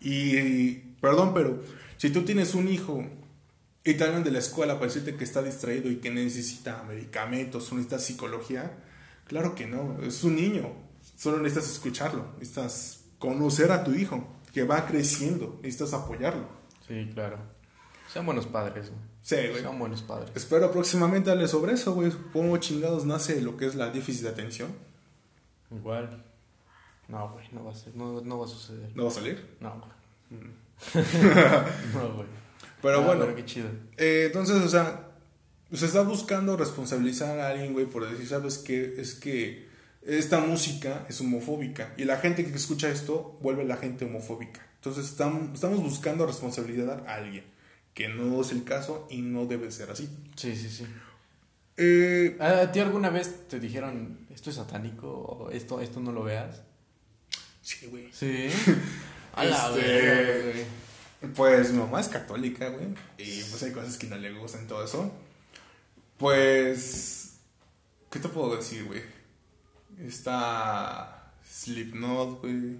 [0.00, 1.64] Y, perdón, pero
[1.96, 3.04] si tú tienes un hijo
[3.82, 7.72] y te hablan de la escuela para decirte que está distraído y que necesita medicamentos
[7.72, 8.78] o necesita psicología,
[9.26, 10.72] claro que no, es un niño,
[11.16, 16.46] solo necesitas escucharlo, necesitas conocer a tu hijo que va creciendo, necesitas apoyarlo.
[16.86, 17.38] Sí, claro.
[18.12, 19.00] Sean buenos padres, güey.
[19.22, 19.60] Sí, güey.
[19.60, 20.30] Sean buenos padres.
[20.36, 22.12] Espero próximamente darle sobre eso, güey.
[22.32, 24.86] ¿Cómo chingados nace lo que es la déficit de atención?
[25.70, 26.24] Igual.
[27.08, 28.90] No, güey, no va a ser, no, no va a suceder.
[28.94, 29.56] ¿No va a salir?
[29.60, 30.40] No, güey.
[30.40, 30.52] Mm.
[31.94, 32.28] No, güey.
[32.82, 33.68] Pero Ah, bueno, Pero qué chido.
[33.96, 35.10] Eh, entonces, o sea,
[35.72, 38.94] se está buscando responsabilizar a alguien, güey, por decir, ¿sabes qué?
[38.98, 39.66] Es que
[40.02, 44.64] esta música es homofóbica y la gente que escucha esto vuelve a la gente homofóbica.
[44.76, 47.44] Entonces, estamos, estamos buscando responsabilidad a alguien,
[47.94, 50.08] que no es el caso y no debe ser así.
[50.36, 50.86] Sí, sí, sí.
[51.76, 56.22] Eh, ¿A ti alguna vez te dijeron esto es satánico o esto, esto no lo
[56.24, 56.62] veas?
[57.62, 58.10] sí, güey.
[58.12, 58.48] Sí.
[59.34, 60.42] A la Este-
[61.20, 61.32] güey.
[61.34, 62.88] Pues mi mamá es católica, güey.
[63.18, 65.12] Y pues hay cosas que no le gustan todo eso.
[66.18, 67.34] Pues.
[68.10, 69.02] ¿Qué te puedo decir, güey?
[69.98, 71.32] Está.
[71.44, 72.78] Slipknot, güey.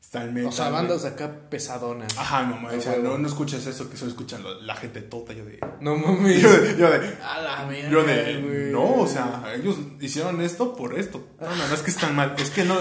[0.00, 0.48] Está el metal.
[0.48, 2.16] O sea, bandas acá pesadonas.
[2.18, 3.02] Ajá, mamá Ah, decía, güey.
[3.04, 5.32] no, no escuches eso, que solo escuchan lo- la gente tota.
[5.34, 5.60] Yo de.
[5.80, 6.40] No mames.
[6.42, 6.76] Yo de.
[6.76, 8.72] Yo de, A la verga, yo de, güey.
[8.72, 11.24] no, o sea, ellos hicieron esto por esto.
[11.40, 12.78] No, no, no es que están mal, es que no.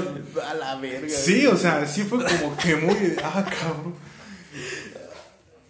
[0.48, 1.10] A la verga.
[1.10, 3.16] Sí, o sea, sí fue como que muy.
[3.24, 3.94] Ah, cabrón.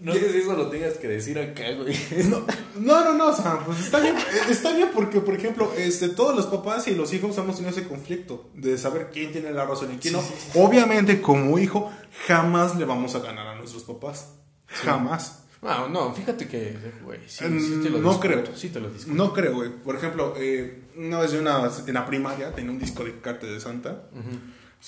[0.01, 1.93] No sé si eso lo tengas que decir acá, güey.
[2.29, 2.45] No,
[2.79, 4.15] no, no, no, o sea, pues está bien,
[4.49, 7.87] está bien porque, por ejemplo, este, todos los papás y los hijos hemos tenido ese
[7.87, 10.21] conflicto de saber quién tiene la razón y quién no.
[10.21, 11.91] Sí, sí, Obviamente, como hijo,
[12.27, 14.35] jamás le vamos a ganar a nuestros papás.
[14.67, 15.43] Jamás.
[15.61, 18.55] No, no, fíjate que, güey, sí, Mm, te lo no discuto, creo.
[18.55, 19.13] Sí te lo discuto.
[19.17, 19.69] No creo, güey.
[19.69, 23.47] Por ejemplo, eh, una vez yo una, en la primaria tenía un disco de Carte
[23.47, 24.03] de Santa.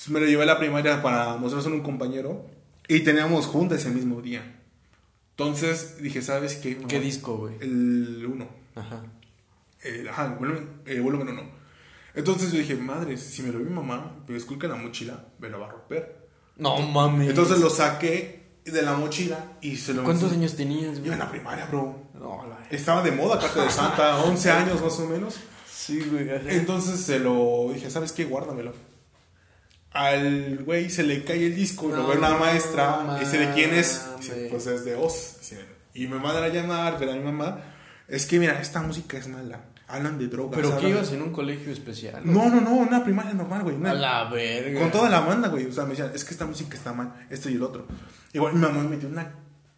[0.08, 2.46] Me lo llevé a la primaria para mostrárselo a un compañero
[2.88, 4.60] y teníamos junta ese mismo día.
[5.36, 6.76] Entonces dije, ¿sabes qué?
[6.76, 7.54] ¿Qué disco, güey?
[7.60, 8.48] El 1.
[8.76, 9.02] Ajá.
[9.84, 11.42] Eh, ajá, volumen, eh, volumen uno.
[12.14, 15.48] Entonces yo dije, madre, si me lo ve mi mamá, pero esculca la mochila, me
[15.48, 16.28] lo va a romper.
[16.56, 17.30] No mames.
[17.30, 21.12] Entonces lo saqué de la mochila y se lo ¿Cuántos años tenías, Yo güey?
[21.14, 22.10] en la primaria, bro.
[22.14, 25.40] No, la Estaba de moda, carta de Santa, 11 años más o menos.
[25.68, 26.28] Sí, güey.
[26.48, 28.24] Entonces se lo dije, ¿sabes qué?
[28.24, 28.72] Guárdamelo.
[29.94, 33.74] Al güey se le cae el disco, lo No ve una maestra, dice, ¿de quién
[33.74, 34.04] es?
[34.18, 35.36] Dice, pues es de Oz.
[35.40, 37.58] Dice, Y me mandan a llamar, ver a mi mamá,
[38.08, 39.66] es que mira, esta música es mala.
[39.88, 40.58] hablan de drogas.
[40.58, 42.22] ¿Pero qué ibas en un colegio especial?
[42.24, 43.76] No, no, no, una primaria normal, güey.
[43.76, 44.80] una- A la verga.
[44.80, 45.66] Con toda la banda, güey.
[45.66, 47.86] O sea, me decían, es que esta música está mal, esto y el otro.
[48.32, 49.34] Igual mi mamá me metió una,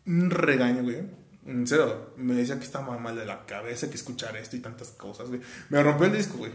[0.06, 0.98] un regaño, güey.
[1.46, 4.90] En serio, me decía que estaba mal de la cabeza, que escuchar esto y tantas
[4.90, 5.40] cosas, güey.
[5.68, 6.52] Me rompió el disco, güey.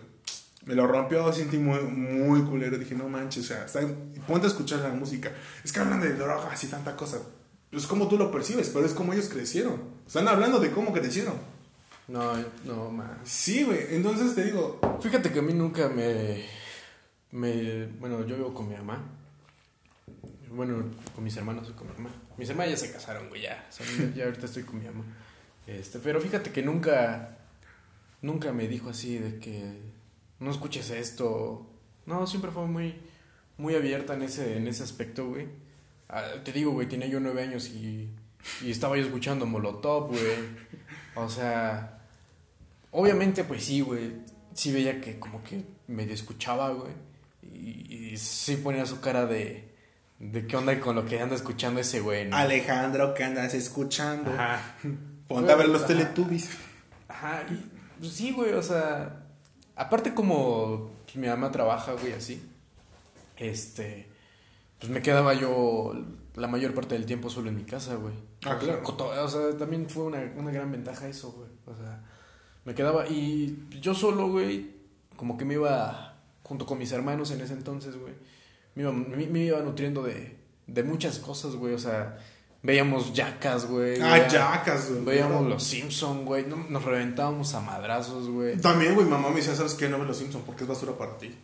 [0.70, 2.78] Me lo rompió, sentí muy, muy culero.
[2.78, 3.82] Dije, no manches, o sea, está-
[4.28, 5.32] ponte a escuchar la música.
[5.64, 7.18] Es que hablan de drogas y tanta cosa.
[7.72, 9.82] Es como tú lo percibes, pero es como ellos crecieron.
[10.06, 11.34] Están hablando de cómo crecieron.
[12.08, 12.34] No,
[12.66, 13.18] no, man.
[13.24, 13.96] Sí, güey.
[13.96, 16.46] Entonces te digo, Fíjate que a mí nunca me,
[17.32, 17.88] me...
[18.00, 19.04] Bueno, yo vivo con mi mamá.
[20.52, 20.84] Bueno,
[21.16, 22.10] con mis hermanos y con mi mamá.
[22.38, 23.66] Mis hermanas ya se casaron, güey, ya.
[23.70, 25.04] O sea, ya- ya ahorita estoy con mi mamá.
[25.68, 27.38] Este, pero fíjate que nunca...
[28.22, 29.90] Nunca me dijo así de que...
[30.40, 31.70] No escuches esto.
[32.06, 32.96] No, siempre fue muy...
[33.58, 35.48] Muy abierta en ese, en ese aspecto, güey.
[36.08, 38.10] Ah, te digo, güey, tenía yo nueve años y...
[38.62, 40.22] Y estaba yo escuchando Molotov, güey.
[41.16, 42.00] O sea...
[42.92, 44.14] Obviamente, pues sí, güey.
[44.54, 46.94] Sí veía que como que medio escuchaba, güey.
[47.44, 49.68] Y, y sí ponía su cara de...
[50.20, 52.36] De qué onda con lo que anda escuchando ese güey, ¿no?
[52.36, 54.32] Alejandro, ¿qué andas escuchando?
[54.32, 54.76] Ajá.
[55.28, 55.88] Ponte a ver los Ajá.
[55.88, 56.50] Teletubbies.
[57.08, 57.44] Ajá.
[57.50, 57.66] Y,
[58.00, 59.28] pues sí, güey, o sea...
[59.80, 62.44] Aparte como pues, mi mamá trabaja, güey, así.
[63.38, 64.08] Este...
[64.78, 65.94] Pues me quedaba yo
[66.36, 68.14] la mayor parte del tiempo solo en mi casa, güey.
[68.46, 68.82] Ah, claro.
[68.86, 71.50] O sea, también fue una, una gran ventaja eso, güey.
[71.66, 72.04] O sea,
[72.66, 73.08] me quedaba...
[73.08, 74.70] Y yo solo, güey,
[75.16, 78.14] como que me iba junto con mis hermanos en ese entonces, güey.
[78.76, 80.38] Me iba, me, me iba nutriendo de,
[80.68, 81.74] de muchas cosas, güey.
[81.74, 82.18] O sea,
[82.62, 84.02] veíamos yacas, güey.
[84.02, 85.04] Ah, yacas, güey.
[85.06, 86.46] Veíamos los Simpson, güey.
[86.46, 88.58] no- Nos reventábamos a madrazos, güey.
[88.58, 89.88] También, güey, mamá me decía, ¿sabes qué?
[89.90, 91.36] No ves los Simpsons porque es basura para ti.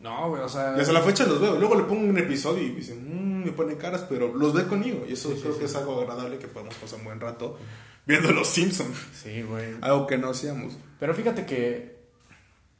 [0.00, 0.74] No, güey, o sea...
[0.76, 1.56] Y hasta la fecha los veo.
[1.56, 5.04] Luego le pongo un episodio y dicen, mmm, me ponen caras, pero los ve conmigo.
[5.08, 5.60] Y eso Sí, creo sí.
[5.60, 7.56] que es algo agradable que podemos pasar un buen rato
[8.04, 8.96] viendo los Simpsons.
[9.22, 9.76] Sí, güey.
[9.80, 10.74] Algo que no hacíamos.
[10.98, 12.02] Pero fíjate que...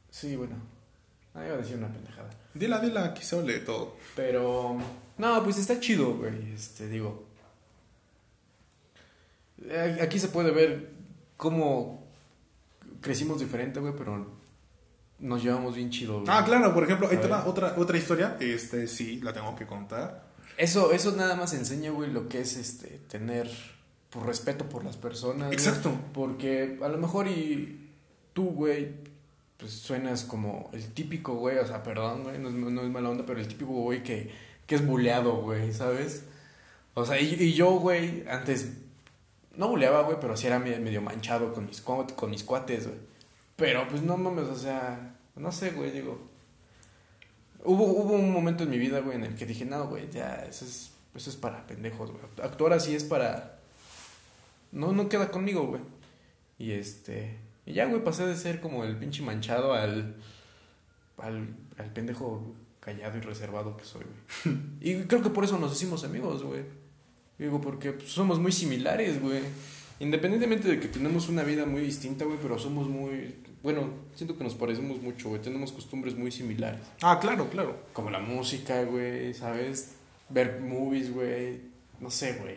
[0.09, 0.55] Sí, bueno.
[1.33, 2.29] Ah, iba a decir una pendejada.
[2.53, 3.95] Dila, dila, aquí se de todo.
[4.17, 4.77] Pero...
[5.17, 6.53] No, pues está chido, güey.
[6.53, 7.25] Este, digo...
[9.69, 10.91] eh, Aquí se puede ver
[11.37, 12.03] cómo
[13.01, 14.25] crecimos diferente, güey, pero
[15.19, 16.25] nos llevamos bien chido, güey.
[16.29, 18.37] Ah, claro, por ejemplo, ahí te va otra, otra historia.
[18.39, 20.31] Este, sí, la tengo que contar.
[20.57, 23.49] Eso, eso nada más enseña, güey, lo que es este tener
[24.09, 25.47] por respeto por las personas.
[25.47, 25.53] güey.
[25.53, 25.91] Exacto.
[26.13, 27.89] Porque a lo mejor y
[28.33, 28.89] tú, güey,
[29.57, 33.09] pues suenas como el típico, güey, o sea, perdón, güey, no es, no es mala
[33.09, 34.31] onda, pero el típico güey que,
[34.67, 36.25] que es buleado, güey, ¿sabes?
[36.93, 38.73] O sea, y, y yo, güey, antes
[39.55, 42.99] no buleaba, güey, pero sí era me- medio manchado con mis, con mis cuates, güey.
[43.55, 46.19] Pero pues no mames, o sea, no sé, güey, digo.
[47.63, 50.35] Hubo, hubo un momento en mi vida, güey, en el que dije, no, güey, ya,
[50.49, 52.23] eso es, eso es para pendejos, güey.
[52.41, 53.59] Actuar así es para...
[54.71, 55.81] No, no queda conmigo, güey.
[56.57, 57.37] Y este...
[57.65, 60.15] Y ya, güey, pasé de ser como el pinche manchado al...
[61.17, 64.57] Al, al pendejo callado y reservado que soy, güey.
[64.81, 66.63] Y creo que por eso nos hicimos amigos, güey.
[67.39, 69.41] Digo, porque pues, somos muy similares, güey.
[69.99, 73.35] Independientemente de que tenemos una vida muy distinta, güey, pero somos muy...
[73.61, 75.41] Bueno, siento que nos parecemos mucho, güey.
[75.41, 76.81] Tenemos costumbres muy similares.
[77.01, 77.77] Ah, claro, claro.
[77.93, 79.93] Como la música, güey, ¿sabes?
[80.29, 81.61] Ver movies, güey.
[82.01, 82.55] No sé, güey.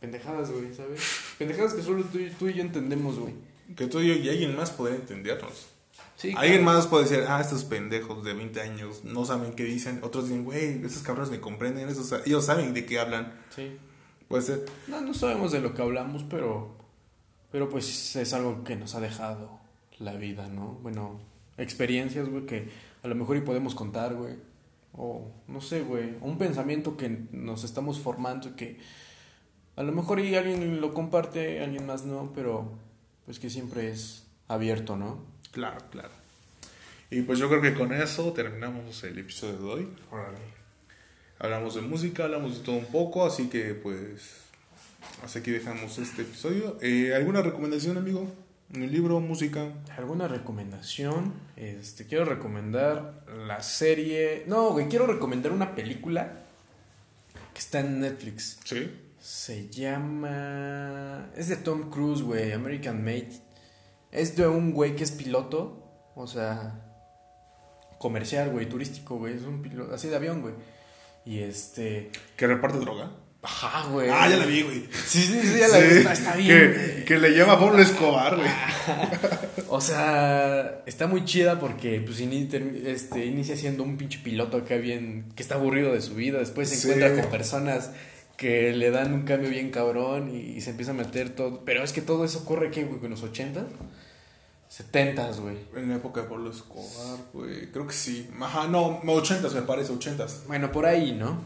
[0.00, 1.00] Pendejadas, güey, ¿sabes?
[1.38, 3.34] Pendejadas que solo tú, y- tú y yo entendemos, güey.
[3.76, 5.68] Que tú y yo y alguien más pueden entendernos.
[6.16, 10.00] Sí, Alguien más puede decir, ah, estos pendejos de 20 años no saben qué dicen.
[10.02, 11.88] Otros dicen, güey, esos cabrones me comprenden.
[11.88, 13.32] Esos, ellos saben de qué hablan.
[13.54, 13.76] Sí.
[14.32, 14.64] Puede ser.
[14.86, 16.74] No, no sabemos de lo que hablamos, pero...
[17.50, 19.60] Pero pues es algo que nos ha dejado
[19.98, 20.78] la vida, ¿no?
[20.80, 21.20] Bueno,
[21.58, 22.70] experiencias, güey, que
[23.02, 24.36] a lo mejor y podemos contar, güey.
[24.94, 28.80] O, no sé, güey, un pensamiento que nos estamos formando y que
[29.76, 32.72] a lo mejor y alguien lo comparte, alguien más no, pero
[33.26, 35.18] pues que siempre es abierto, ¿no?
[35.50, 36.14] Claro, claro.
[37.10, 39.88] Y pues yo creo que con eso terminamos el episodio de hoy.
[41.42, 44.30] Hablamos de música, hablamos de todo un poco, así que pues
[45.24, 46.78] hasta aquí dejamos este episodio.
[46.80, 48.28] Eh, ¿Alguna recomendación, amigo?
[48.72, 49.72] ¿Un libro, música?
[49.96, 51.32] ¿Alguna recomendación?
[51.56, 54.44] Este, quiero recomendar la serie...
[54.46, 56.44] No, güey, quiero recomendar una película
[57.52, 58.60] que está en Netflix.
[58.62, 58.92] Sí.
[59.20, 61.28] Se llama...
[61.34, 63.32] Es de Tom Cruise, güey, American Made.
[64.12, 66.80] Es de un güey que es piloto, o sea,
[67.98, 69.34] comercial, güey, turístico, güey.
[69.34, 70.54] Es un piloto, así de avión, güey.
[71.24, 72.10] Y este...
[72.36, 73.10] ¿Que reparte droga?
[73.44, 74.08] Ajá, güey.
[74.08, 74.84] Ah, ya la vi, güey.
[75.06, 75.86] Sí, sí, sí, ya la vi.
[75.98, 77.04] Está, está bien.
[77.06, 78.48] Que, le llama a Pablo Escobar, güey.
[79.68, 84.58] O sea, está muy chida porque pues ini- termi- este, inicia siendo un pinche piloto
[84.58, 86.90] acá bien, que está aburrido de su vida, después se Sí.
[86.90, 87.90] encuentra con personas
[88.36, 91.82] que le dan un cambio bien cabrón y, y se empieza a meter todo, pero
[91.82, 93.64] es que todo eso ocurre que güey, en los 80
[94.72, 95.58] 70s, güey.
[95.76, 97.70] En la época de Pablo Escobar, güey.
[97.70, 98.28] Creo que sí.
[98.40, 101.42] Ajá, no, 80 me parece, 80 Bueno, por ahí, ¿no?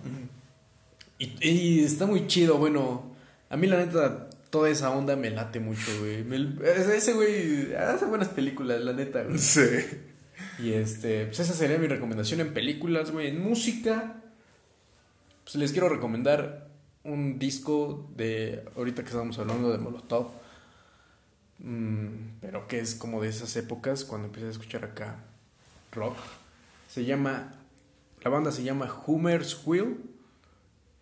[1.19, 3.15] y, y está muy chido, bueno.
[3.51, 6.25] A mí, la neta, toda esa onda me late mucho, güey.
[6.65, 9.39] Ese güey hace buenas películas, la neta, güey.
[9.39, 9.61] Sí.
[10.59, 13.29] Y este, pues esa sería mi recomendación en películas, güey.
[13.29, 14.23] En música,
[15.45, 16.69] pues les quiero recomendar
[17.05, 20.29] un disco de, ahorita que estábamos hablando de Molotov,
[21.59, 25.25] mm, pero que es como de esas épocas cuando empecé a escuchar acá
[25.93, 26.17] rock.
[26.89, 27.53] Se llama,
[28.23, 29.99] la banda se llama Hummer's Wheel,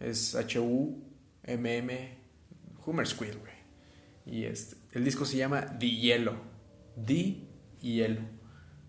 [0.00, 2.18] es H-U-M-M,
[2.86, 3.54] Hummer's Wheel, güey.
[4.26, 6.36] Y este, el disco se llama The Yellow,
[7.04, 7.36] The
[7.80, 8.24] Yellow.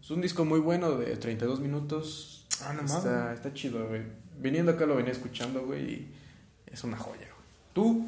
[0.02, 2.48] Es un disco muy bueno de 32 minutos.
[2.62, 3.36] Ah, no está, mames.
[3.36, 4.04] está chido, güey.
[4.38, 6.14] Viniendo acá lo venía escuchando, güey, y
[6.68, 7.46] es una joya, güey.
[7.74, 8.06] ¿Tú?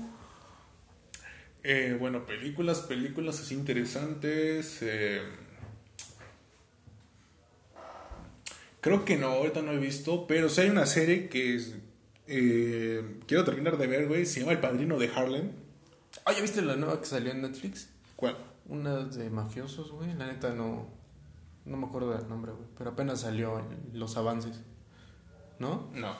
[1.69, 4.77] Eh, bueno, películas, películas así interesantes.
[4.81, 5.21] eh,
[8.79, 11.75] creo que no, ahorita no he visto, pero sí hay una serie que es,
[12.25, 14.25] eh, quiero terminar de ver, güey.
[14.25, 15.51] Se llama El Padrino de Harlem.
[16.23, 17.89] Ah, ¿ya viste la nueva que salió en Netflix?
[18.15, 18.37] ¿Cuál?
[18.69, 20.13] Una de mafiosos, güey.
[20.13, 20.87] La neta no,
[21.65, 22.67] no me acuerdo del nombre, güey.
[22.77, 24.61] Pero apenas salió los avances.
[25.59, 25.89] ¿No?
[25.93, 26.15] No.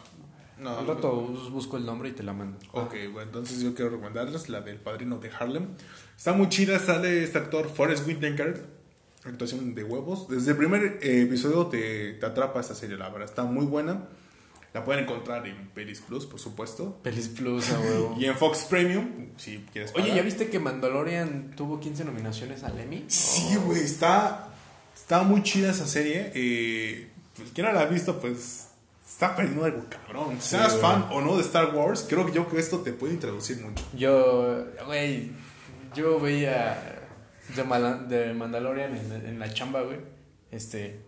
[0.60, 0.78] No.
[0.78, 2.58] Al rato bus- busco el nombre y te la mando.
[2.72, 5.68] Ok, bueno, entonces yo quiero recomendarles la del Padrino de Harlem.
[6.18, 8.66] Está muy chida, sale este actor Forrest Whitaker,
[9.24, 10.28] actuación de huevos.
[10.28, 14.08] Desde el primer eh, episodio te, te atrapa esta serie, la verdad, está muy buena.
[14.74, 17.00] La pueden encontrar en Peris Plus, por supuesto.
[17.02, 18.16] Pelis Plus, a huevo.
[18.20, 20.18] Y en Fox Premium, si quieres Oye, pagar.
[20.18, 23.06] ¿ya viste que Mandalorian tuvo 15 nominaciones al Emmy?
[23.08, 24.50] Sí, güey, está,
[24.96, 26.32] está muy chida esa serie.
[26.36, 28.67] Eh, pues, quien no la ha visto, pues
[29.08, 30.42] está perdiendo algo cabrón.
[30.42, 33.62] Seas fan o no de Star Wars, creo que yo que esto te puede introducir
[33.62, 33.84] mucho.
[33.96, 35.32] Yo, güey,
[35.96, 37.02] yo veía
[37.56, 40.00] de, Mandalorian en, en la chamba, güey.
[40.52, 41.08] Este,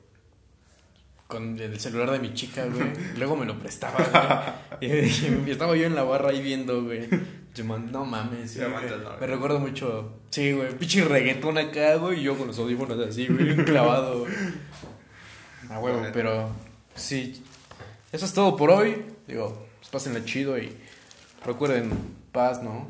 [1.29, 2.91] con el celular de mi chica, güey.
[3.17, 4.91] Luego me lo prestaba, güey.
[4.91, 7.07] Y, estaba yo en la barra ahí viendo, güey.
[7.91, 8.59] No mames, sí.
[9.19, 12.21] Me recuerdo mucho, sí, güey, pinche reggaetón acá, güey.
[12.21, 14.33] Y yo con los audífonos así, güey, clavado, güey.
[15.69, 16.49] A huevo, pero
[16.95, 17.43] sí.
[18.11, 19.05] Eso es todo por hoy.
[19.27, 20.75] Digo, pues pásenla chido y
[21.45, 21.91] recuerden
[22.31, 22.87] paz, ¿no?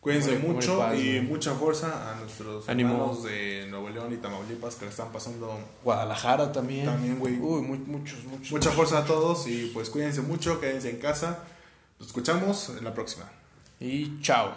[0.00, 2.92] Cuídense Muy- muy mucho paz, y mucha fuerza a nuestros Ánimo.
[2.94, 5.58] hermanos de Nuevo León y Tamaulipas que le están pasando.
[5.82, 6.86] Guadalajara también.
[6.86, 7.34] También, güey.
[7.40, 8.52] Uy, mu- muchos, muchos.
[8.52, 11.40] Mucha fuerza a todos y pues cuídense mucho, quédense en casa.
[11.98, 13.24] Nos escuchamos en la próxima.
[13.80, 14.52] Y chao.